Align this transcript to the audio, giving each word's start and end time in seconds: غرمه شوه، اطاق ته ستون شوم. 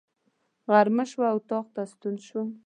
غرمه 0.69 1.05
شوه، 1.11 1.27
اطاق 1.37 1.65
ته 1.75 1.81
ستون 1.91 2.15
شوم. 2.27 2.49